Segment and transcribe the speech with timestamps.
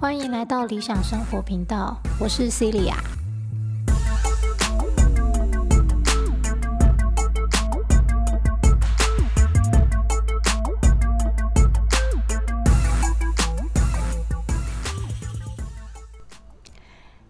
[0.00, 2.94] 欢迎来到理想生活频道，我是 Celia。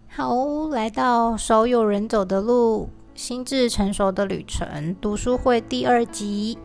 [0.09, 6.57] 好，来到少有人走的路，心智成熟的旅程读书会第二集。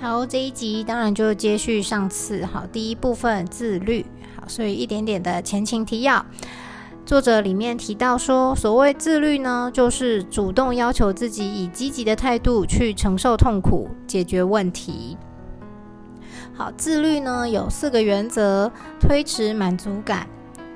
[0.00, 2.44] 好，这一集当然就接续上次。
[2.44, 4.06] 好，第一部分自律。
[4.36, 6.24] 好，所以一点点的前情提要。
[7.04, 15.18] 作者里面提到说，所谓自律呢，就是主动要求自己以积极的态度去承受痛苦，解决问题。
[16.54, 20.28] 好，自律呢有四个原则：推迟满足感、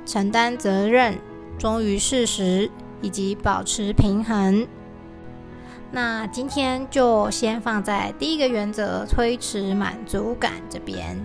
[0.04, 1.16] 承担责任。
[1.56, 2.70] 忠于事实
[3.00, 4.66] 以及保持平衡。
[5.90, 11.18] 那今天就先放在第一个原则——推迟满足感这边。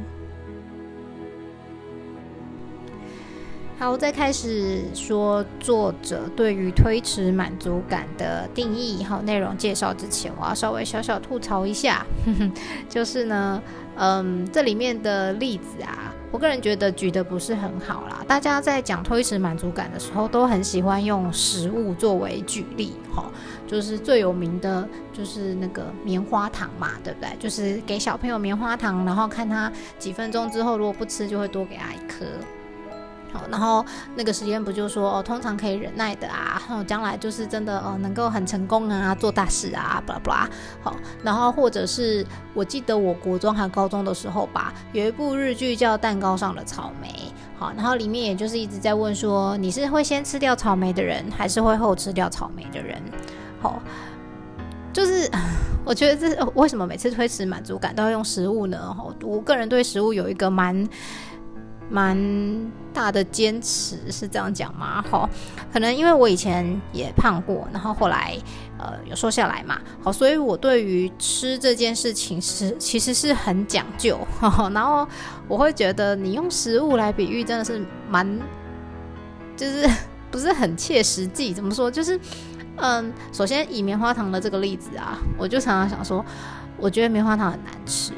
[3.78, 12.06] 好，在开始说作者对于推迟满足感的定义和内容介绍之前，我要稍微小小吐槽一下，
[12.88, 13.62] 就是呢，
[13.98, 16.13] 嗯，这里面的例子啊。
[16.34, 18.26] 我个人觉得举的不是很好啦。
[18.28, 23.32] 大家在讲推迟满足感的时候，都很喜欢用食物作为举例，哈，
[23.68, 27.30] 就是最有名的就是那个棉花糖嘛，对不对？
[27.40, 32.26] 就是给小朋友棉花糖，然后看他几分钟之后，如果不吃，就会多给他一颗。
[33.50, 40.50] 然后那个实验不就说哦，通常可以忍耐的啊，然后将来就是真的哦，能够很成功啊，做大事啊，巴拉巴拉。
[40.82, 47.08] 好，然后或者是我记得我国中还高中的时候吧，有一部日剧叫《蛋糕上的草莓》。
[47.58, 53.02] 好，然后里面也就是一直在问说，你是会先吃掉草莓的人，还是会后吃掉草莓的人？
[53.62, 53.82] 好，
[54.92, 55.30] 就是
[55.86, 58.96] 我觉得这为什么每次推迟满足感都要用食物呢？
[59.22, 60.88] 我个人对食物有一个蛮。
[61.90, 65.04] 蛮大的坚持是这样讲吗？
[65.10, 65.30] 好，
[65.72, 68.38] 可能因为我以前也胖过，然后后来
[68.80, 74.20] 呃有瘦下来嘛，好，所以我对于吃这件事情是其实是很讲究，
[74.74, 75.08] 然后
[75.48, 78.28] 我会觉得你用食物来比喻真的是蛮，
[79.56, 79.88] 就是
[80.32, 81.54] 不是很切实际。
[81.54, 81.92] 怎么说？
[81.92, 82.20] 就是
[82.78, 86.26] 嗯，首先以棉花糖的这个例子啊，我就常常想说，
[86.78, 88.14] 我觉得棉花糖很难吃。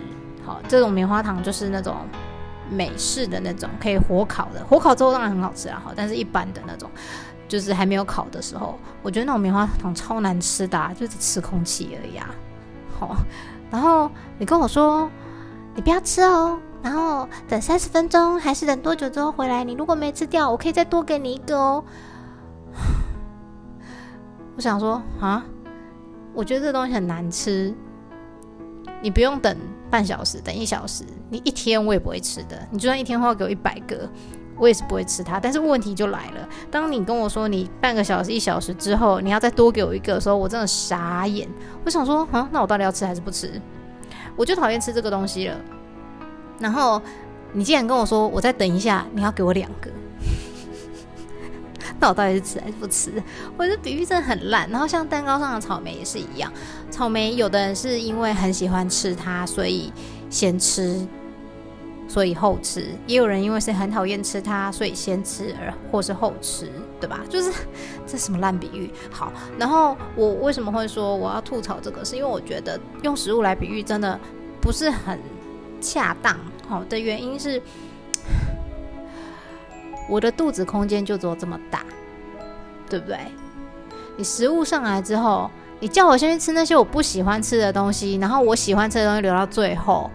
[0.45, 1.95] 好，这种棉花糖就是那种。
[2.69, 6.89] 美式的那种可以火烤的，火烤之后当然很好吃啊，好，但是一般的那种，
[7.47, 12.29] 就是还没有烤的时候，我觉得那种棉花糖超难吃的，就是吃空气而已啊。
[12.97, 13.15] 好，
[13.69, 15.09] 然后你跟我说
[15.75, 21.83] 你不要吃哦，然后等三十分钟还是等多久之后回来，你如果没吃掉，我可以再多给你一个哦。
[24.55, 25.45] 我想说啊，
[26.33, 27.73] 我觉得这东西很难吃，
[29.01, 29.55] 你不用等。
[29.89, 32.67] 半小时等一小时，你一天我也不会吃的。
[32.71, 34.09] 你就算一天花给我一百个，
[34.57, 35.39] 我也是不会吃它。
[35.39, 41.47] 但是问题就来了，当你跟我说你半个小时、一小时之后你要再多给我一个的时候，我真的傻眼。
[41.83, 43.61] 我想说，啊，那我到底要吃还是不吃？
[44.35, 45.55] 我就讨厌吃这个东西了。
[46.59, 47.01] 然后
[47.53, 49.89] 你竟然跟我说我再等一下，你要给我两个。
[51.99, 53.11] 那我到底是吃还是不吃？
[53.57, 54.69] 我的比喻真的很烂。
[54.69, 56.51] 然后像蛋糕上的草莓也是一样，
[56.91, 59.91] 草莓有的人是因为很喜欢吃它，所以
[60.29, 61.07] 先吃，
[62.07, 66.69] 所以后吃；也有人因为是很讨厌吃它，所以先吃而或是后吃，
[66.99, 67.21] 对吧？
[67.29, 67.51] 就是
[68.05, 68.91] 这什么烂比喻？
[69.09, 72.03] 好，然后我为什么会说我要吐槽这个？
[72.03, 74.19] 是因为我觉得用食物来比喻真的
[74.59, 75.19] 不是很
[75.79, 76.37] 恰当。
[76.67, 77.61] 好的原因是。
[80.07, 81.83] 我的肚子空间就只有这么大，
[82.89, 83.17] 对不对？
[84.17, 85.49] 你食物上来之后，
[85.79, 90.09] 你叫我先去吃那些我不喜欢吃的东西，然后我喜欢吃的东西留到最后，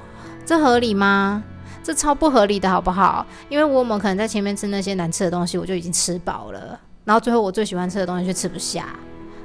[0.46, 1.42] 这合理吗？
[1.82, 3.26] 这超不合理的，好不好？
[3.48, 8.86] 因为我们可能在前面吃那些难吃的东西，我就已经吃饱了，然后最后我最喜欢吃的东西却吃不下，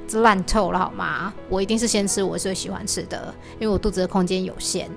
[0.06, 1.32] 这烂透了，好吗？
[1.48, 4.90] 我一定是先吃我最喜欢吃的，因为我肚子的空间有限。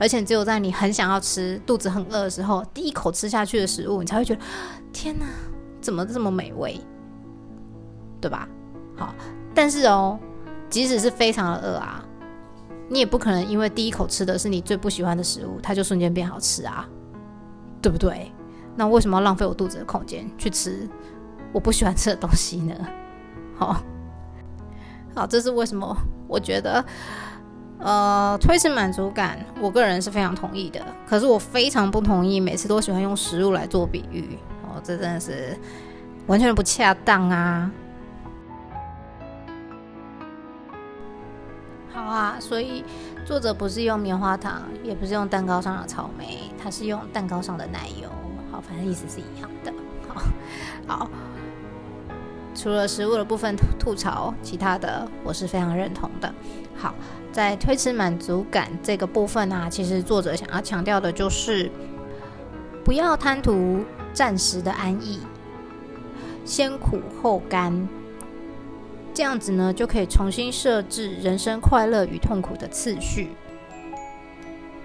[0.00, 4.40] 而且只有在你很想要吃、肚子很饿的时候，第一口吃下去的食物，你才会觉得
[4.94, 5.26] 天哪，
[5.78, 6.80] 怎么这么美味，
[8.18, 8.48] 对吧？
[8.96, 9.14] 好，
[9.54, 10.18] 但是哦，
[10.70, 12.02] 即使是非常的饿啊，
[12.88, 16.88] 你也不可能因为第一口吃的是你最不喜欢的食物，它就瞬间变好吃啊，
[17.82, 18.32] 对不对？
[18.74, 20.88] 那为什么要浪费我肚子的空间去吃
[21.52, 22.74] 我不喜欢吃的东西呢？
[23.54, 23.76] 好，
[25.14, 25.94] 好，这是为什么？
[26.26, 26.82] 我觉得。
[27.80, 30.84] 呃，推迟满足感，我个人是非常同意的。
[31.08, 35.58] 可是我非常不同意，每次都喜欢用食物来做比喻，哦，这真的是
[36.26, 37.70] 完全不恰当啊！
[41.92, 42.84] 好啊，所以
[43.24, 48.10] 作者不是用棉花糖，也不是用蛋糕上的草莓，他是用蛋糕上的奶油。
[48.52, 49.72] 好，反正意思是一样的。
[50.06, 50.22] 好，
[50.86, 51.10] 好。
[52.52, 56.30] 除了食物的部分吐槽，其他的我是非常认同的。
[56.76, 56.94] 好，
[57.32, 61.70] 在推迟满足感这个部分啊，其实作者想要强调的就是，
[62.84, 65.20] 不要贪图暂时的安逸，
[66.44, 67.88] 先苦后甘，
[69.14, 73.30] 这样子呢就可以重新设置人生快乐与痛苦的次序。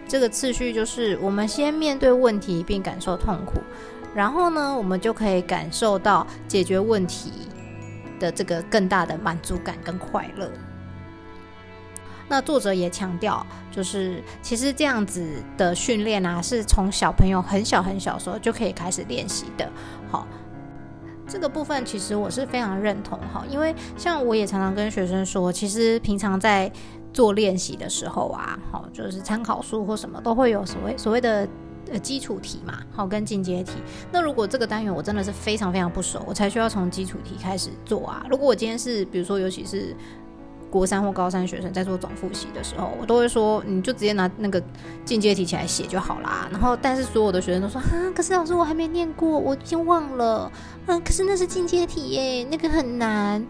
[0.07, 3.59] 这个次序就是，我们先面对问题并感受痛苦，
[4.13, 7.31] 然后呢，我们就可以感受到解决问题。
[8.17, 10.49] 的这个更大的满足感跟快乐。
[12.27, 19.69] 那作者也强调，就是其实这样子的训练啊，是从小朋友很小很小时候就可以开始练习的。
[20.09, 20.27] 好，
[21.27, 26.71] 这个部分其实我是非常认同哈，因为像我也常常跟学生说，其实平常在
[27.13, 31.47] 做练习的时候啊，好，就是参考书或什么都会有所谓所谓的。
[31.91, 33.73] 呃，基础题嘛，好，跟进阶题。
[34.11, 38.25] 那如果这个单元我真的是非常非常不熟，我才需要从基础题开始做啊。
[38.27, 39.95] 如果我今天是，比如说，尤其是
[40.75, 44.61] 国三或高三学生在做总复习的时候，我都会说，你就直接拿那个
[45.05, 46.49] 进阶题起来写就好啦。
[46.51, 50.51] 然后，但是所有的学生都说，啊，可是老师我还没念过，我已经忘了。
[50.87, 53.45] 嗯，可是那是进阶题耶，那个很难。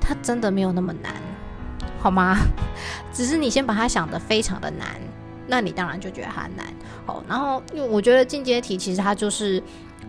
[0.00, 1.12] 它真的没有那么难，
[1.98, 2.36] 好吗？
[3.12, 4.86] 只是你先把它想的非常的难。
[5.48, 6.64] 那你当然就觉得它难
[7.06, 7.20] 哦。
[7.28, 9.60] 然后，因为我觉得进阶题其实它就是，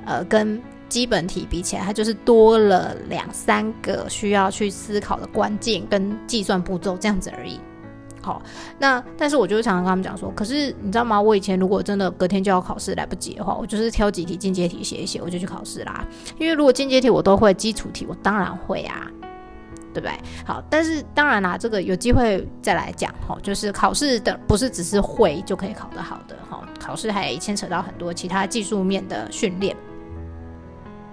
[0.05, 7.59] 呃，跟基本题比起来，它就是多了两三个需要去思考的关键跟计算步骤这样子而已。
[8.21, 8.41] 好，
[8.77, 11.21] 那但是我就常常跟他们讲说，可是你知道吗？
[11.21, 16.05] 我以前如果真的隔天就要考试来不及的话，我就是挑几题进阶题写一写，我就去考试啦。
[16.37, 19.09] 因为如果进阶题我都会，基础题我当然会啊。
[19.91, 20.13] 对不对？
[20.45, 23.35] 好，但是当然啦，这个有机会再来讲哈。
[23.41, 29.75] 就是考试的不是只是会就可以考得好的哈，考试还牵扯到很多其他技术面的训练。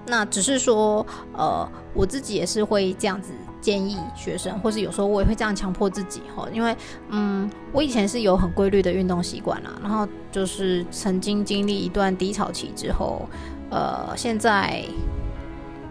[0.06, 6.48] 那只是说，呃，我自己也是会这样子建议学生，或是有时候我也会这样强迫自己哈。
[6.52, 6.76] 因为，
[7.08, 13.28] 嗯，我以前是有很规律的运动习惯啦，然后就是曾经经历一段低潮期之后，
[13.70, 14.84] 呃，现在。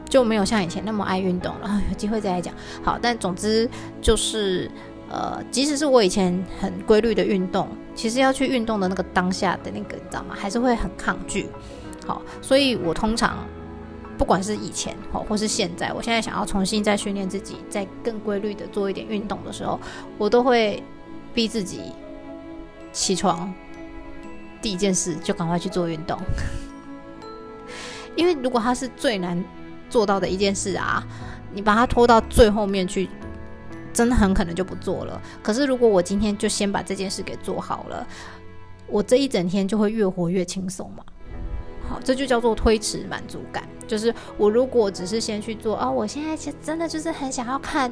[0.08, 2.54] 就没有像以前那么爱运动了，有机会再来讲。
[2.84, 3.68] 好，但总之
[4.00, 4.70] 就是，
[5.10, 10.36] 呃，即使是我以前很规律的运动，其实要去运动的那个当下的那个，你知道吗？
[10.38, 11.50] 还是会很抗拒。
[12.06, 13.40] 好，所以我通常
[14.18, 19.80] 不管是以前好，或是现在，我现在想要重新再训练自己，再更规律的做一点运动的时候，
[20.18, 20.84] 我都会
[21.34, 21.92] 逼自己
[22.92, 23.54] 起床，
[24.62, 26.20] 第一件事就赶快去做运动，
[28.16, 29.44] 因为如果它是最难。
[29.88, 31.02] 做到的一件事啊，
[31.54, 33.08] 你把它拖到最后面去，
[33.94, 35.22] 真的很可能就不做了。
[35.44, 38.06] 可是如果我今天就先把这件事给做好了，
[38.88, 41.04] 我这一整天就会越活越轻松嘛。
[41.90, 43.64] 好，这就叫做推迟满足感。
[43.88, 47.92] 就是我如果只是先去做啊，我现在其实真的就是很想要看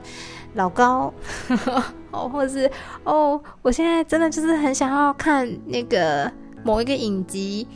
[0.56, 1.14] 老高，
[2.12, 2.70] 哦，或者是
[3.04, 6.32] 哦，我现在真的就是很想要看那个
[6.64, 7.68] 某一个影集，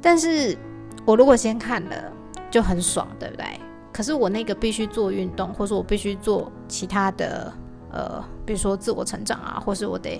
[0.00, 0.56] 但是
[1.04, 2.12] 我如果先看了。
[2.50, 3.44] 就很爽，对不对？
[3.92, 7.52] 可是我那个必须做运动，或者我必须做其他的，
[7.92, 10.18] 呃，比如说自我成长啊，或是我得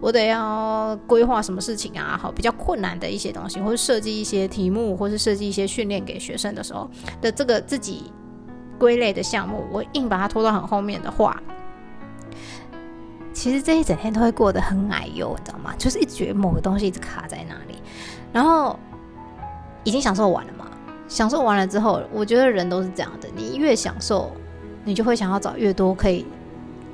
[0.00, 6.90] 我得要规划什么事情啊，好，比较困难的一些东西，或者设计一些题目，或是设计一些训练给学生的时候
[7.20, 8.10] 的这个自己
[8.78, 11.38] 归类的项目，我硬把它拖到很后面的话，
[13.34, 15.74] 其实这一整天都会过得很矮哟，你知道吗？
[15.76, 17.78] 就是一觉某个东西一直卡在那里，
[18.32, 18.78] 然后
[19.84, 20.64] 已经享受完了嘛。
[21.08, 23.28] 享受完了之后，我觉得人都是这样的。
[23.36, 24.32] 你越享受，
[24.82, 26.26] 你就会想要找越多可以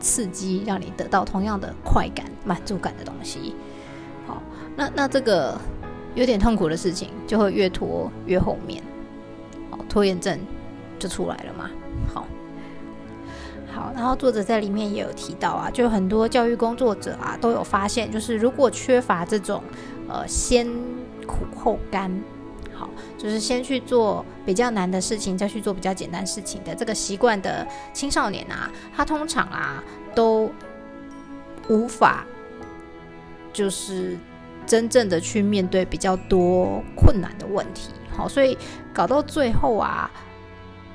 [0.03, 3.55] 刺激，让你得到同样的快感、满足感的东西。
[4.27, 4.43] 好，
[4.77, 5.57] 那那这个
[6.15, 8.83] 有点痛苦的事情，就会越拖越后面。
[9.71, 10.39] 好，拖延症
[10.99, 11.71] 就出来了嘛。
[12.13, 12.27] 好，
[13.73, 19.63] 好，然后作者在里面也有提到啊，就很多教育工作者啊都有发现，就是如果缺乏这种
[20.09, 20.67] 呃先
[21.27, 22.13] 苦后甘。
[23.19, 29.83] 就是先去做比较难的事情，再去做比较简单事情的这个习惯的青少年啊，他通常啊
[30.15, 30.51] 都
[31.69, 32.25] 无法
[33.53, 34.17] 就是
[34.67, 37.91] 真正的去面对比较多困难的问题。
[38.17, 38.57] 好，所以
[38.93, 40.11] 搞到最后啊，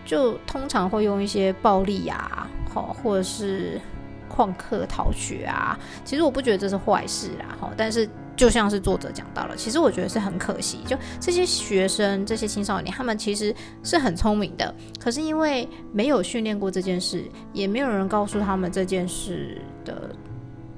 [0.06, 3.82] 就通常会用一些暴力啊，好，或者是
[4.29, 5.77] 旷课逃学啊。
[6.06, 13.53] 其实我不觉得这是坏事啦，好，但是就像是作者讲到了，其实我觉得是很可惜，就这些学生、这些青少年，他们其实
[13.84, 20.15] 是很聪明的，可是因为没有训练过这件事，也没有人告诉他们这件事的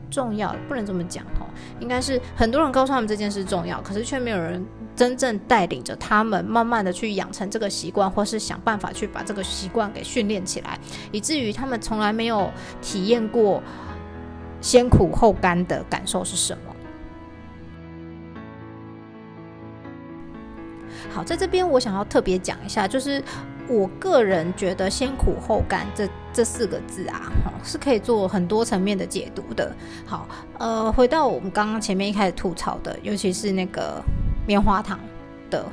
[0.09, 1.45] 重要，不能这么讲哦，
[1.81, 10.79] 应该是很多人告诉他们这件事重要，可是却没有人真正带领着他们，慢慢的去养成这个习惯，或是想办法去把这个习惯给训练起来，
[11.11, 12.49] 以至于他们从来没有
[12.81, 13.61] 体验过
[14.61, 16.68] 先苦后甘的感受是什么。
[21.09, 23.21] 好，在这边我想要特别讲一下，就是
[23.67, 27.31] 我个人觉得“先苦后甘”这这四个字啊，
[27.63, 29.75] 是可以做很多层面的解读的。
[30.05, 34.01] 好，呃，回到我们刚刚前面一开始吐槽的，尤其是那个
[34.47, 34.99] 棉花糖
[35.49, 35.65] 的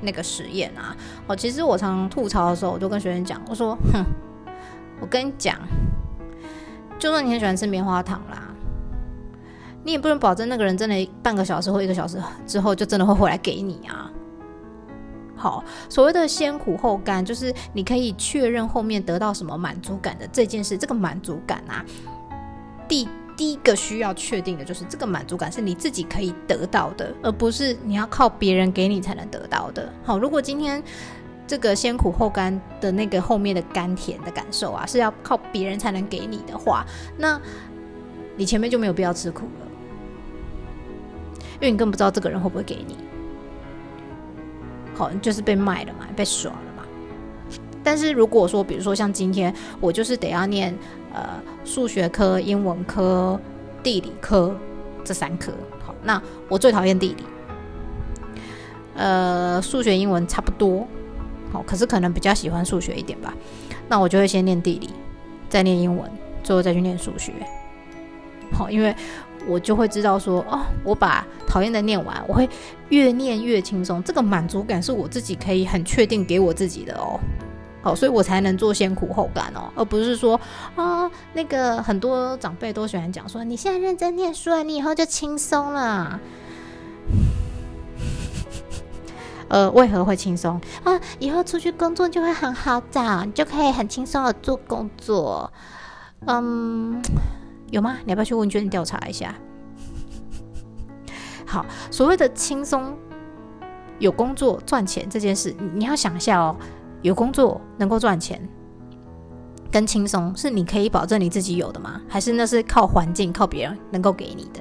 [0.00, 0.96] 那个实验啊，
[1.26, 4.04] 哦，其实我常吐槽的时候，我就跟学生讲，我说，哼，
[5.00, 5.58] 我跟你讲，
[6.98, 8.48] 就算你很喜欢吃棉花糖啦，
[9.84, 14.10] 你也不能保证那个人真的半个小时或一个小时之后就真的会回来给你啊。
[15.42, 20.78] 好，所谓的先苦后甘，就是你可以确认后面得到什么满足感的这件事。
[20.78, 21.84] 这个满足感啊，
[22.86, 29.92] 第第一个需要确定的就是这个满足感是你自己可以得到的，而不是你要靠别人给你才能得到的。
[30.04, 30.80] 好，如果今天
[31.44, 36.86] 这个先苦后甘的那个后面的甘甜的感受啊，是要靠别人才能给你的话，
[37.18, 37.40] 那
[38.36, 39.66] 你前面就没有必要吃苦了，
[41.54, 42.96] 因为你更不知道这个人会不会给你。
[45.20, 46.84] 就是被卖了嘛，被耍了嘛。
[47.84, 50.76] 但是如果说，比如说像今天，我就是得要念
[51.12, 53.38] 呃数学科、英文科、
[53.82, 54.56] 地理科
[55.04, 55.52] 这三科。
[55.84, 57.24] 好，那我最讨厌地理，
[58.94, 60.86] 呃，数学、英文差不多。
[61.52, 63.34] 好，可是可能比较喜欢数学一点吧。
[63.88, 64.90] 那我就会先念地理，
[65.48, 66.10] 再念英文，
[66.42, 67.32] 最后再去念数学。
[68.52, 68.94] 好，因为。
[69.46, 72.48] 我就会知道说，哦，我把讨厌的念完，我会
[72.88, 74.02] 越念越轻松。
[74.02, 77.18] 这个满足感是我自己可以很确定给我自己的哦。
[77.82, 80.40] 好，所以我才能做先苦后甘哦，而不是说
[80.76, 86.20] 啊，那个很多长辈都喜欢讲说，你现在认真念书啊，你以后就轻松了。
[89.48, 91.00] 呃，为何会轻松啊？
[91.18, 95.52] 以后出去工作就会很好找，你就可以很轻松的做工作。
[96.26, 97.02] 嗯。
[97.72, 97.96] 有吗？
[98.04, 99.34] 你要不要去问卷调查一下？
[101.48, 102.94] 好，所谓的轻松
[103.98, 106.54] 有工作赚钱这件事，你要想一下哦。
[107.00, 108.46] 有工作能够赚钱，
[109.70, 112.00] 跟轻松是你可以保证你自己有的吗？
[112.06, 114.60] 还是那是靠环境、靠别人能够给你的？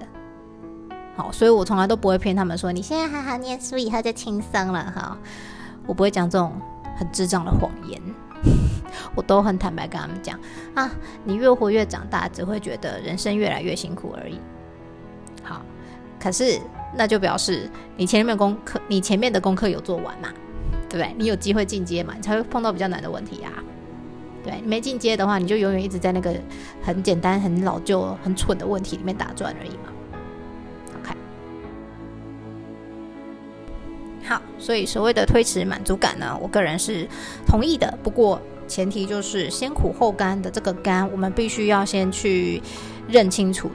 [1.18, 5.18] 好，所以我从来都不会骗他们说你现在好好念书，以后就轻松了哈。
[5.86, 6.54] 我不会讲这种
[6.96, 8.02] 很智障的谎言。
[9.16, 10.40] 我都很坦白跟他们讲
[10.74, 10.92] 啊，
[11.24, 14.40] 你越活越长大，只会觉得人生越来越辛苦而已。
[15.44, 15.62] 好，
[16.20, 16.60] 可是
[16.96, 20.30] 那就表示你前面功课，你前面的功课有做完嘛？
[20.90, 21.16] 对不对？
[21.18, 22.14] 你有机会进阶嘛？
[22.16, 23.52] 你才会碰到比较难的问题啊。
[24.44, 26.34] 对，没进阶的话，你就永远一直在那个
[26.82, 29.91] 很简单、很老旧、很蠢的问题里面打转而已嘛。
[34.62, 37.06] 所以所谓的推迟满足感呢，我个人是
[37.46, 37.98] 同意的。
[38.02, 38.40] 不过。
[38.68, 42.62] 前提就是先苦后甘的这个甘，我们必须要先去
[43.10, 43.70] 认清楚，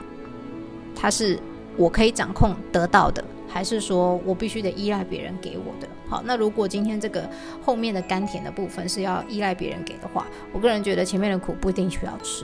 [0.95, 1.37] 它是
[1.75, 5.87] 我可以掌控得到的，还是说我必须得依赖别人给我的？
[6.09, 7.29] 好，那如果今天这个
[7.63, 12.43] 后面的甘甜的部分是要依赖别人给的话，我个人觉得前面的苦不一定需要吃。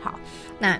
[0.00, 0.18] 好，
[0.58, 0.76] 那。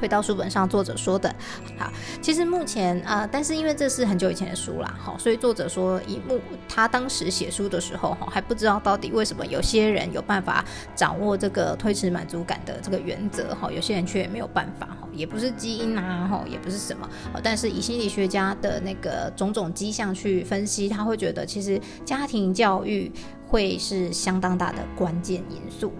[0.00, 1.34] 回到书本上，作者说的，
[1.78, 17.08] 好，其实目前啊，但是因为这是很久以前的书啦，好，所以作者说以目他当时写书的时候，哈，还不知道到底为什么有些人有办法掌握这个推迟满足感的这个原则，哈，有些人却没有办法，哈，也不是基因啊，哈，也不是什么，
[17.42, 23.10] 但是以心理学家的那个种种迹象去分析，他会觉得其实家庭教育
[23.46, 25.92] 会是相当大的关键因素。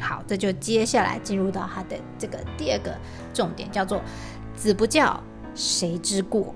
[0.00, 2.94] 好，这就接下来进入到他的这个第二个
[3.32, 4.02] 重点，叫做
[4.54, 5.22] “子不教，
[5.54, 6.54] 谁之过”。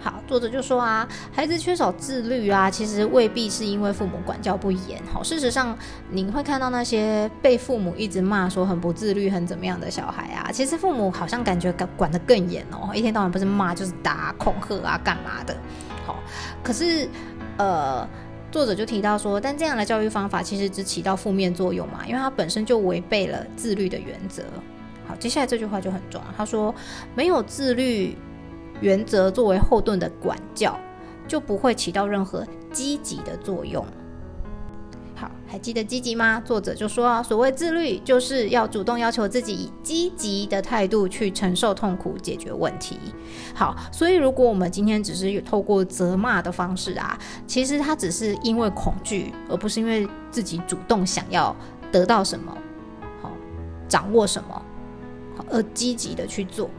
[0.00, 5.02] 好，作者就说啊，孩子缺少自律啊，其实未必是因为父母管教不严。
[5.12, 5.76] 好，事实上，
[6.08, 15.54] 你会看到那些被父母一直骂说很不自律、很怎么样的小孩啊，其实父母好像感觉管管得更严哦，一天到晚不是骂就是打、恐吓啊，干嘛的？
[16.06, 16.16] 好，
[16.62, 17.08] 可是
[17.58, 18.08] 呃。
[18.50, 24.42] 作者就提到说，但这样的教育方法其实只起到负面作用嘛，因为它本身就违背了自律的原则。
[25.06, 26.34] 好，接下来这句话就很重要。
[26.36, 26.74] 他说，
[27.14, 28.16] 没有自律
[28.80, 30.78] 原则作为后盾的管教，
[31.26, 33.84] 就不会起到任何积极的作用。
[35.18, 36.40] 好，还记得积极吗？
[36.44, 42.96] 作者就说，所谓自律，就是要主动要求自己以积极的态度去承受痛苦，解决问题。
[43.52, 51.54] 好，所以如果我们今天只是有透过责骂的方式啊，其实他只是因为恐惧，而不是因为自己主动想要
[51.90, 52.56] 得到什么，
[53.20, 53.32] 好，
[53.88, 54.62] 掌握什么，
[55.36, 56.70] 好，而积极的去做。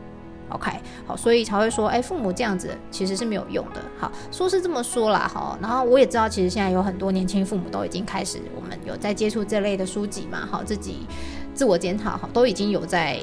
[0.49, 0.71] OK，
[1.05, 3.81] 好，所以才会说，哎，父母这样子其实是没有用的。
[3.99, 11.05] 好，说是这么说啦，哈，然后我也知道，其实现在有很多年轻父母都已经开始，我们有在接触这类的书籍嘛，好，自己
[11.53, 13.19] 自我检讨，哈，都已经有在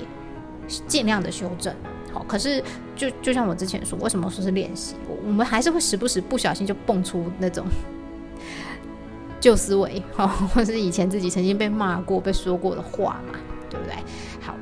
[0.86, 1.74] 尽量的修正。
[2.12, 2.62] 好，可是
[2.94, 4.94] 就就像我之前说，为什么说是练习？
[5.08, 7.66] 我我们还是会时不时不小心就蹦出那种
[9.40, 13.96] 旧思维，好，或是以前自己曾经被骂过、被说过的话嘛，对不对？
[14.40, 14.54] 好，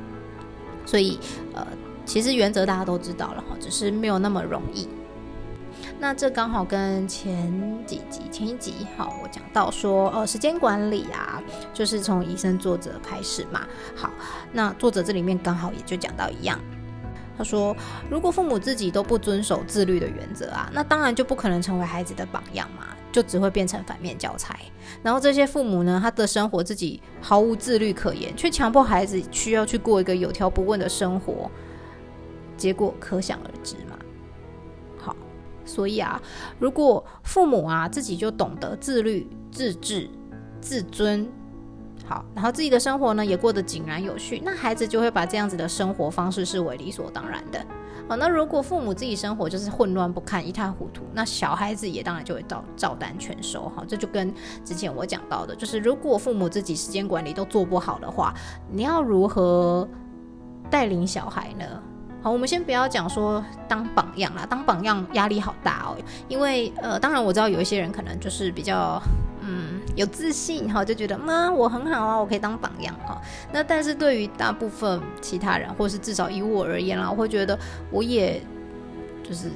[0.83, 1.19] 所以
[1.53, 1.65] 呃。
[2.05, 4.87] 其实原则大家都知道了哈，只是没有那么容易。
[5.99, 7.51] 那这刚好跟前
[7.85, 11.41] 几集、前一集哈，我讲到说，呃，时间管理啊，
[11.73, 13.65] 就是从医生作者开始嘛。
[13.95, 14.11] 好，
[14.51, 16.59] 那作者这里面刚好也就讲到一样，
[17.37, 17.75] 他说，
[18.09, 24.59] 如果父母自己都不遵守自律的原则啊，那当然就不可能成为孩子的榜样嘛，就只会变成反面教材。
[25.01, 31.49] 然后这些父母呢，他的生活自己毫无自律可言，却强迫孩子需要去过一个有条不紊的生活。
[32.57, 33.97] 结果可想而知嘛。
[34.97, 35.15] 好，
[35.65, 36.21] 所以啊，
[36.59, 40.09] 如果父母啊自己就懂得自律、自治、
[40.61, 41.27] 自尊，
[42.05, 47.65] 好，然后自己的生活呢也过得井然有序，那孩子就会把这样子的生活方式视为理所当然的。
[48.07, 53.67] 好，那如果父母自己生活就是混乱不堪、一塌糊涂，那小孩子也当然就会照照单全收。
[53.69, 54.31] 好，这就跟
[54.63, 58.31] 之前我讲到的，就是如果父母自己时间管理都做不好的话，
[58.71, 59.89] 你要如何
[60.69, 61.65] 带领小孩呢？
[62.25, 65.95] 好，我们先不要讲说当榜样啦，当榜样压力好大哦。
[66.27, 68.99] 因为呃，当然我知道有一些人可能就是比较
[69.41, 73.21] 嗯有自信哈，就觉得妈我很好啊，我可以当榜样哈。
[73.53, 77.55] 那但是对于大部分其他人，或是至少以我而言啦，我会觉得
[77.91, 78.41] 我也
[79.23, 79.51] 就是。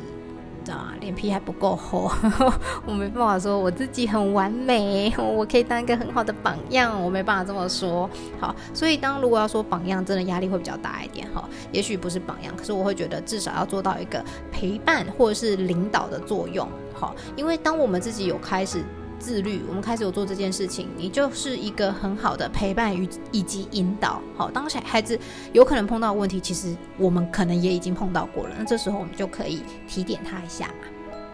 [0.70, 2.12] 啊，脸皮还不够厚，
[2.86, 8.10] 我没办法说我自己很完美，我可以当一个很好的榜样，我没办法这么说。
[8.40, 11.48] 好，所以当如果要说榜样，真的压力会比较大一点哈。
[11.72, 16.68] 也许不是榜样，可是我会觉得至少要做到一个陪伴或者是领导的作用。
[16.94, 18.84] 好，因为当我们自己有开始。
[19.20, 24.22] 自律，我们开始有做这件事情，你就是一个很好的陪伴与以及引导。
[24.36, 25.20] 好，当小孩子
[25.52, 30.88] 有可能碰到问题，其实我们可能也已经碰到过了，那这时候我们就可以提点他一下嘛，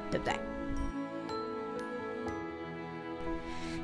[0.09, 0.33] 对不对？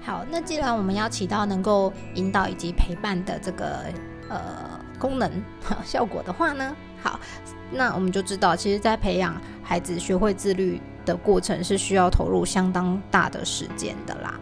[0.04, 3.86] 好，那既然我们要起到能够引导以及陪伴的这个
[4.30, 5.32] 呃功能
[5.86, 7.20] 效果的话呢，好，
[7.72, 10.82] 那我们就知道，其实，在培养孩子学会自律。
[11.06, 14.40] 的过程是需要投入相当大的时间的啦。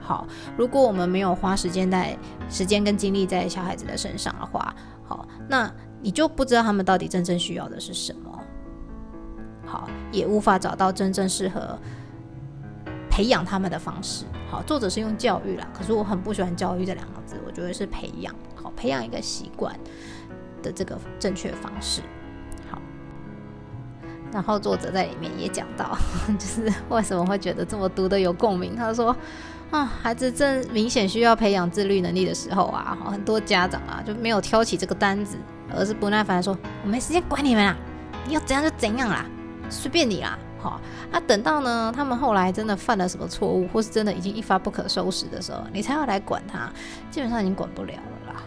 [0.00, 8.42] 好，如果我们没有花时间在时间跟精力在小孩子的身上的话，好，那你就不知道他们到底真正需要的是什么。
[9.64, 11.78] 好，也无法找到真正适合
[13.08, 14.24] 培养他们的方式。
[14.50, 18.34] 好，作者是用教育啦，可是我很不喜欢教育这两个字，我觉得是培养。
[18.56, 19.78] 好，培养一个习惯
[20.60, 22.02] 的这个正确方式。
[24.32, 25.96] 然后作者在里面也讲到，
[26.38, 28.76] 就是为什么会觉得这么读的有共鸣。
[28.76, 29.16] 他说
[29.70, 35.36] ：“啊，孩子正明显需要培养自律能力的时候啊，很多家长啊就没有挑起这个单子，
[35.74, 37.76] 而是不耐烦说：我没时间管你们啦，
[38.26, 39.24] 你要怎样就怎样啦，
[39.68, 40.38] 随便你啦。
[40.60, 46.70] 好，啊，等到呢他们后来真的犯了什么错误，或是真的已经一发不可收拾的时候，你才要来管他，
[47.10, 48.42] 基本上已经管不了了啦，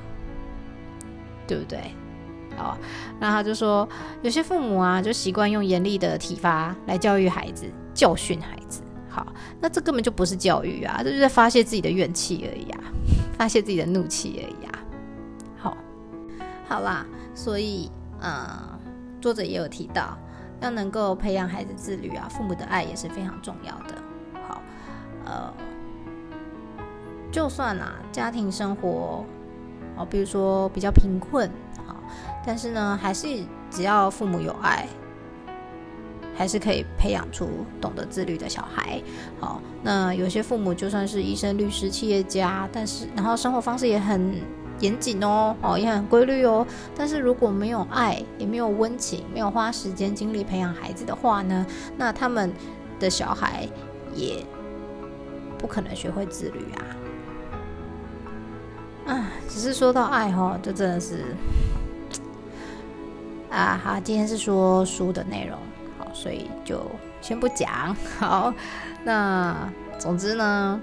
[1.47, 1.93] 对不对？”
[2.57, 2.77] 哦，
[3.19, 3.87] 那他就说，
[4.21, 8.81] 有些父母啊，就习惯用严厉的体罚来教育孩子、教训孩子。
[9.09, 9.27] 好，
[9.59, 12.79] 那这根本就不是教育啊，这就在发泄自己的怨气而已啊，
[13.37, 14.79] 发泄自己的怒气而已啊。
[15.55, 15.77] 好，
[16.67, 18.79] 好啦，所以，呃，
[19.21, 20.17] 作者也有提到，
[20.61, 23.95] 要能够培养孩子自律啊，父母的爱也是非常重要的。
[24.47, 24.61] 好，
[25.25, 25.53] 呃，
[27.31, 29.23] 就算啊，家庭生活，
[29.95, 31.47] 哦，比如说比较贫困。
[32.45, 33.27] 但是呢，还是
[33.71, 34.87] 只要父母有爱，
[36.35, 37.47] 还是可以培养出
[37.79, 39.01] 懂得自律的小孩。
[39.39, 44.41] 好，那有些父母就算是医生、律师、企业家，但是然后生活方式也很
[44.79, 46.67] 严谨哦，哦也很规律哦。
[46.95, 51.65] 但是如果没有爱，也没有温情，没有花时间精力培养孩子的话呢，
[51.97, 52.51] 那他们
[52.99, 53.67] 的小孩
[54.13, 54.45] 也
[55.57, 56.83] 不可能学会自律啊。
[59.05, 61.23] 啊，只是说到爱哈，就真的是。
[63.53, 65.55] 啊，好，今天是说书的内容，
[65.99, 66.81] 好，所以就
[67.21, 67.95] 先不讲。
[68.17, 68.51] 好，
[69.05, 69.55] 那
[69.99, 70.81] 总之呢，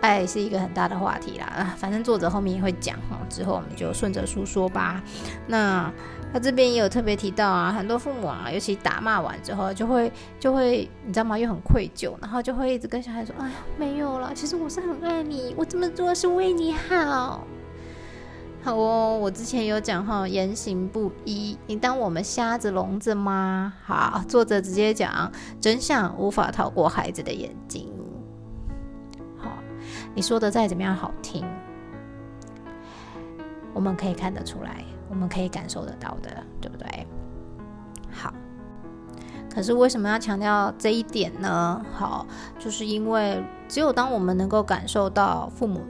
[0.00, 5.00] 爱 是一个很大的话题啦， 反正作者后面也会讲哈，之后我们就顺着书说吧。
[5.46, 5.88] 那
[6.32, 11.38] 他这边也有特别提到啊，很多父母啊，尤其打骂完之后，就会就会你知道吗？
[11.38, 17.46] 又很愧疚，然后就会一直跟小孩说：“哎呀，没有了，其实我是很爱你，我这么做是为你好。”
[18.62, 23.72] 好哦，我之前有讲哈，言行不一，你当我们瞎子聋子吗？
[23.86, 27.90] 好，作者直接讲，真相无法逃过孩子的眼睛。
[29.38, 29.50] 好，
[30.14, 31.42] 你说的再怎么样好听，
[33.72, 37.06] 我们可以看得出来，我们可以感受得到的，对不对？
[38.12, 38.30] 好，
[39.50, 41.82] 可是为什么要强调这一点呢？
[41.94, 42.26] 好，
[42.58, 45.80] 就是因为只有当我们能够感受到父母。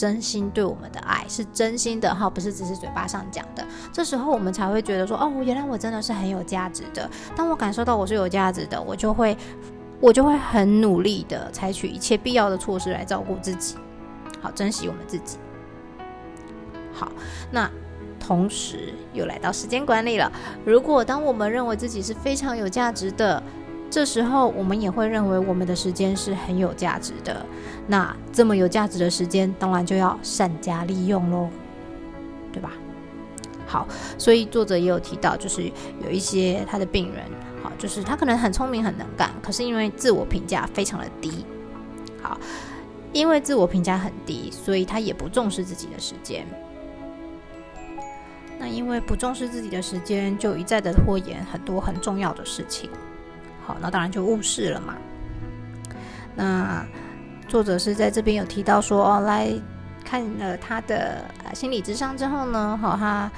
[0.00, 3.62] 真心对我们的爱是真心的哈，不是只是嘴巴上讲的。
[3.92, 7.06] 这时候我们才会觉得说，哦，原来我真的是很有价值的。
[7.36, 9.36] 当我感受到我是有价值的，我就会，
[10.00, 13.76] 我就会很努力的采取一切必要的措施来照顾自己，
[14.40, 15.36] 好珍惜我们自己。
[16.94, 17.12] 好，
[17.50, 17.70] 那
[18.18, 20.32] 同时又来到时间管理了。
[20.64, 23.42] 如果当我们认为自己是非常有价值的，
[23.90, 27.44] 这时候，我们也会认为我们的时间是很有价值的。
[27.88, 31.48] 那这么有价值的时间，当然就要善加利用喽，
[32.52, 32.70] 对吧？
[33.66, 35.70] 好，所以作者也有提到，就是
[36.04, 37.24] 有一些他的病人，
[37.62, 41.44] 好，就是他可能很聪明、很能干，可是因为自我评价非常的低，
[42.22, 42.38] 好，
[43.12, 46.46] 因为自我评价很低，所以他也不重视自己的时间。
[48.58, 52.88] 那因为不重视自己的时间，就一再的拖延很多很重要的事情。
[53.80, 54.96] 那当然就误事了嘛。
[56.34, 56.84] 那
[57.48, 59.52] 作者是在这边有提到说，哦，来
[60.04, 63.30] 看了他的心理智商之后呢，好，他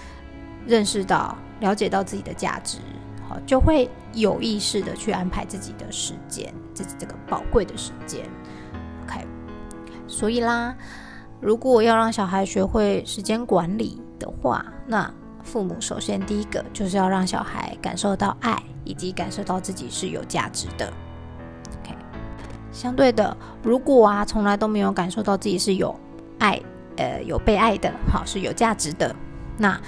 [0.66, 2.78] 认识到、了解到自己的价值，
[3.28, 8.20] 好，就会有意识的去安排自己的时间，自己这个宝贵的时间。
[9.04, 9.26] OK，
[10.06, 10.74] 所以啦，
[11.40, 18.62] 如果要让小孩学会时间管理的话，那父母首先第一个就是要让小孩感受到爱。
[18.84, 20.92] 以及感受到自己是有价值的。
[21.82, 21.96] OK，
[22.70, 25.94] 相对的，如果啊从来都没有感受到自己是有
[26.38, 26.60] 爱，
[26.96, 29.14] 呃，有被爱的，好是有价值的，
[29.58, 29.80] 那。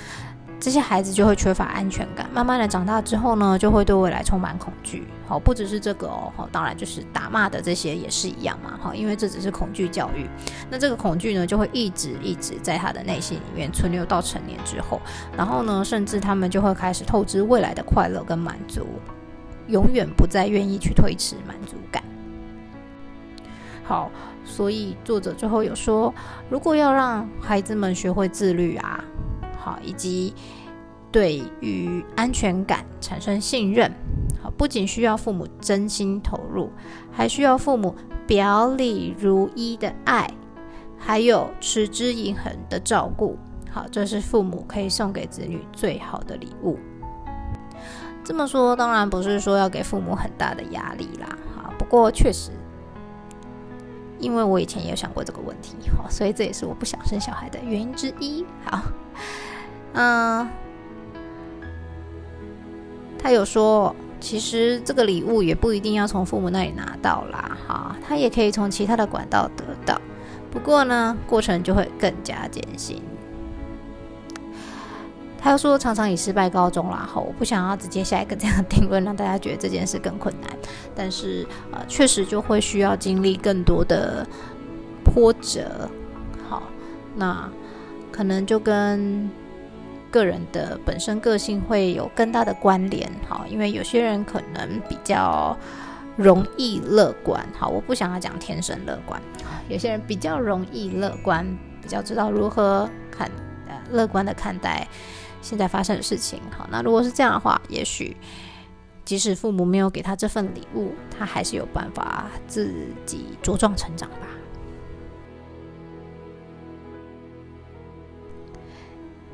[0.61, 5.05] 这些孩子就会缺乏安全感，慢慢的长大之后呢，就会对未来充满恐惧。
[5.27, 8.79] 好，不只是这个哦，好，当然就是打骂的这些也是一样嘛。
[8.81, 10.27] 好，因为这只是恐惧教育，
[10.71, 14.99] 那这个恐惧呢，就会一直一直在他的内心里面存留到成年之后，
[15.37, 18.87] 然后呢，甚至他们就会开始透支未来的快乐跟满足，
[19.67, 22.03] 永远不再愿意去推迟满足感。
[23.83, 24.11] 好，
[24.47, 26.15] 所以作者最后有说，
[26.49, 29.05] 如果要让孩子们学会自律啊。
[29.65, 30.35] 好，以及
[31.11, 33.91] 对于安全感产生信任，
[34.43, 36.71] 好，不仅需要父母真心投入，
[37.11, 37.95] 还需要父母
[38.27, 40.31] 表里如一的爱，
[40.99, 43.39] 还有持之以恒的照顾。
[43.71, 46.79] 好，这是父母可以送给子女最好的礼物。
[48.23, 51.39] 这么说，当然不是说要给父母很大的压力啦。
[51.57, 52.51] 好，不过确实，
[54.19, 58.45] 因为我以前也有想过这个问题，好，所以这也是我不想生小孩的原因之一。
[58.65, 58.83] 好。
[59.95, 60.49] 嗯，
[63.17, 70.01] 他有说，其实这个礼物也不一定要从父母那里拿到啦，哈，他也可以从其他的管道得到。
[70.51, 73.01] 不过呢，过程就会更加艰辛。
[75.39, 80.51] 他又说，常常以失败告终啦，哈，我不想要直接下一个这样的定论，让大家觉得这件事更困难。
[80.95, 84.27] 但是，呃，确实就会需要经历更多的
[85.05, 85.89] 波折。
[86.49, 86.65] 好，
[87.15, 87.49] 那
[88.11, 89.31] 可能就跟。
[90.15, 95.59] 个人的本身个性会有更大的关联，好，因为有些人可能比较
[96.17, 99.21] 容易乐观，好，我不想要讲天生乐观，
[99.69, 101.45] 有些人比较容易乐观，
[101.83, 103.29] 比较知道如何看
[103.67, 104.87] 呃乐观的看待
[105.43, 108.17] 现在发生的事情，好，那如果是这样的话，也许
[109.05, 112.73] 即使父母没有给他这份礼物，他还是有办法自
[113.05, 114.29] 己茁壮成长吧。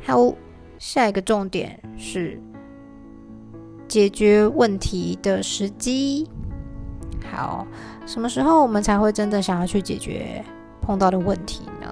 [0.06, 0.34] 好。
[0.80, 2.40] 下一个重点是
[3.86, 6.26] 解决问题的时机。
[7.30, 7.66] 好，
[8.06, 10.42] 什么时候我们才会真的想要去解决
[10.80, 11.86] 碰到的问题呢？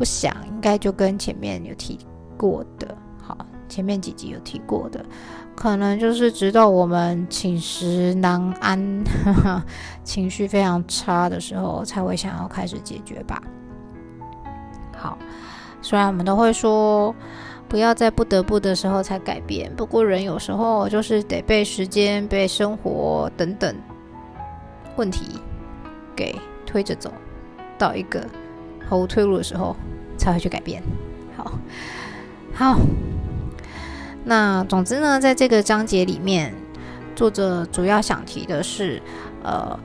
[0.00, 1.96] 我想应该就跟前面有提
[2.36, 5.06] 过的，好，前面几集有提过的，
[5.54, 9.04] 可能就是直到我们寝食难安、
[10.02, 13.40] 情绪非常差的时候，才会想要开始解决吧。
[14.96, 15.16] 好，
[15.80, 17.14] 虽然我们都会说。
[17.68, 19.70] 不要在不得不的时候才改变。
[19.76, 23.74] 不过人有时候就是得被时间、被生活等等
[24.96, 25.40] 问题
[26.16, 26.34] 给
[26.66, 27.12] 推着走。
[27.78, 28.26] 到一个
[28.88, 29.76] 毫无退路的时候
[30.16, 30.82] 才会去改变。
[31.36, 31.52] 好，
[32.52, 32.76] 好，
[34.24, 36.52] 那总之呢，在这个章节里面，
[37.14, 39.00] 作者主要想提的是，
[39.44, 39.78] 呃，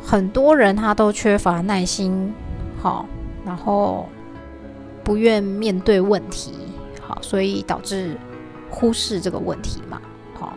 [0.00, 2.32] 很多人他都缺乏耐心，
[2.80, 3.06] 好，
[3.44, 4.08] 然后
[5.02, 6.52] 不愿面对问题，
[7.06, 8.16] 好，所以导致
[8.70, 10.00] 忽视这个问题嘛。
[10.34, 10.54] 好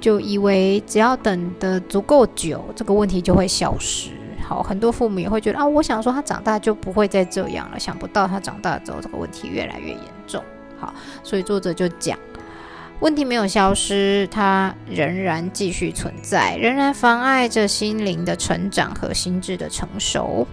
[0.00, 4.10] 就以为只要等的足够久，这个问题就会消失。
[4.46, 7.78] 好，很多父母也会觉得啊，我想说他长大就不会再这样了。
[7.78, 10.44] 想不到他长大之后，这个问题越来越严重。
[10.78, 12.18] 好，所以作者就讲，
[13.00, 20.46] 问题没有消失，它仍然继续存在，仍然妨碍着心灵的成长和心智的成熟。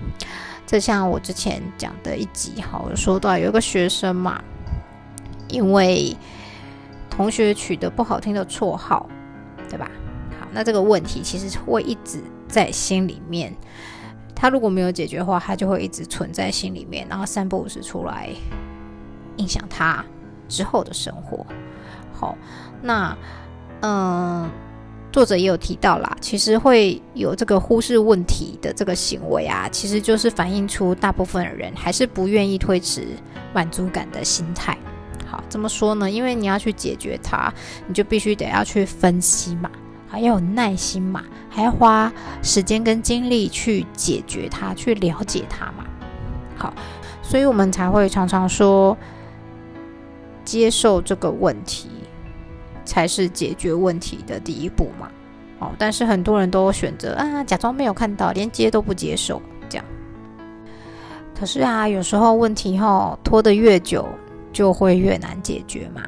[0.65, 4.41] 这像我之前讲的一集，好，说到有一个学生嘛，
[5.51, 6.15] 因为
[7.09, 9.07] 同学取得不好听的绰号。
[9.69, 9.89] 对吧？
[10.37, 13.55] 好，那这个问题其实会一直在心里面。
[14.35, 18.27] 他如果没有解决的话，他就会一直存在心里面，然后三不五时出来
[19.37, 20.03] 影响他
[20.49, 21.45] 之后的生活。
[22.11, 22.37] 好，
[22.81, 23.17] 那
[23.79, 24.49] 嗯，
[25.09, 33.07] 作者也有提到啦，其实会有这个忽视问题的这个行为啊，其实就是反映出大部分的人还是不愿意推迟
[33.53, 34.77] 满足感的心态。
[35.31, 36.11] 好，怎么说呢？
[36.11, 37.49] 因为你要去解决它，
[37.87, 39.71] 你就必须得要去分析嘛，
[40.09, 42.11] 还要有耐心嘛，还要花
[42.43, 45.85] 时间跟精力去解决它，去了解它嘛。
[46.57, 46.73] 好，
[47.23, 48.97] 所以我们才会常常说，
[50.43, 51.87] 接受这个问题
[52.83, 55.09] 才是解决问题的第一步嘛。
[55.59, 59.85] 哦，但是很多人都选择啊，假装没有看到，连接都不接受，这样。
[61.39, 64.05] 可是啊，有时候问题哈拖得越久。
[64.51, 66.01] 就会越难解决嘛。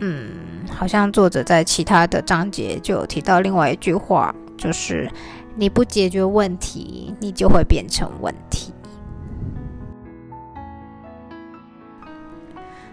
[0.00, 0.30] 嗯，
[0.68, 5.08] 好像作者在其他的章节就有提到另外一句话，就是
[5.54, 8.72] 你不解决问题，你就会变成问题。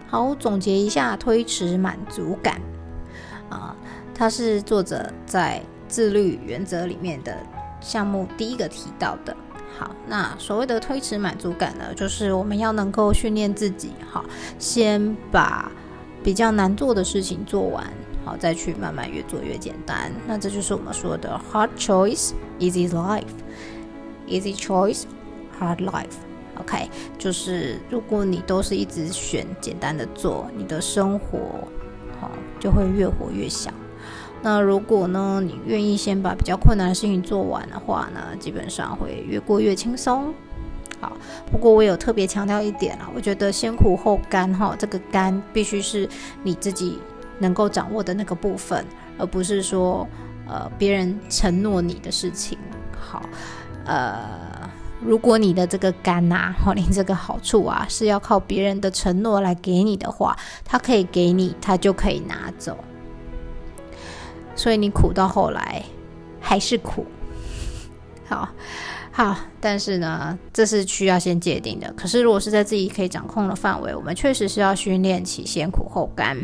[0.08, 2.62] 好，总结一下推迟满足感
[3.50, 3.76] 啊，
[4.14, 7.36] 它是作者在自律原则里面的
[7.82, 9.36] 项目第一个提到的。
[9.78, 14.26] 好，那所谓的推迟满足感呢，就是我们要能够训练自己，好，
[14.58, 15.72] 先把
[16.24, 17.86] 比较难做的事情做完，
[18.26, 20.12] 好，再去慢慢越做越简单。
[20.28, 25.04] 那这就是我们说的 hard choice easy life，easy choice
[25.60, 26.18] hard life。
[26.60, 31.40] OK，就是如果你都是一直选简单的做，你的生活
[32.20, 32.30] 好
[32.60, 33.72] 就会越活越小。
[34.41, 40.34] 那如果呢，你愿意先把比较困难的事情做完的话呢，基本上会越过越轻松。
[41.02, 41.12] 好，
[41.52, 46.08] 不过我有特别强调一点啊，我觉得先苦后甘哈，这个甘必须是
[46.43, 46.99] 你自己
[47.38, 48.86] 能够掌握的那个部分，
[49.17, 50.08] 而不是说
[50.47, 52.58] 呃别人承诺你的事情。
[52.99, 53.21] 好，
[53.86, 54.69] 呃，
[55.02, 62.78] 如果你的这个甘呐，哈，你这个好处啊是要靠别人的承诺来给你的话，他可以给你，他就可以拿走。
[64.60, 65.82] 所以你苦到后来
[66.41, 67.06] 还是苦，
[68.28, 68.50] 好
[69.10, 71.89] 好，但是呢，这是需要先界定的。
[71.93, 76.38] 可是如果是在自己可以掌控的范围，我们确实是要训练起先苦后甘。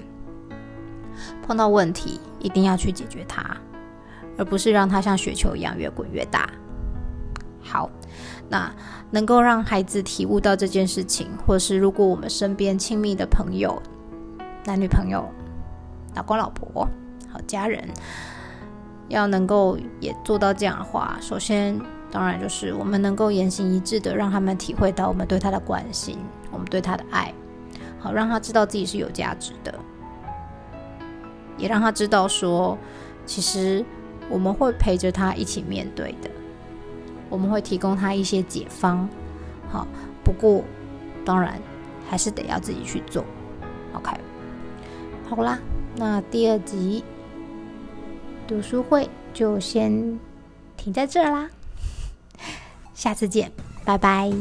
[1.46, 3.46] 碰到问题一定要去解决它，
[4.38, 6.50] 而不是让它像雪球一样越滚越大。
[7.62, 7.90] 好，
[8.48, 8.74] 那
[9.12, 13.84] 能够让孩子体悟到这件事情，或是如果我们身边亲密的朋友、
[14.64, 15.30] 男女朋友、
[16.16, 16.88] 老公老婆。
[17.48, 17.84] 家人
[19.08, 21.80] 要能够也做到这样的话，首先
[22.12, 26.18] 当然就是我们能够言行一致的让他们体会到我们对他的关心，
[26.52, 27.34] 我们对他的爱，
[28.00, 29.74] 好让他知道自己是有价值的，
[31.58, 32.78] 也让他知道说，
[33.26, 33.86] 其实
[34.30, 36.30] 我们会陪着他一起面对的，
[37.30, 39.08] 我们会提供他一些解方。
[39.70, 39.86] 好，
[40.24, 40.64] 不过
[41.24, 41.60] 当然
[42.10, 43.24] 还是得要自己去做。
[43.94, 44.12] OK，
[45.30, 45.60] 好啦，
[45.96, 47.04] 那第二集。
[48.48, 50.20] 读书会就先
[50.78, 51.50] 停在这啦，
[52.94, 53.52] 下次见，
[53.84, 54.32] 拜拜。